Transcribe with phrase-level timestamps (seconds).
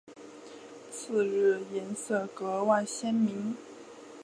[0.89, 3.55] 次日颜色格外鲜明。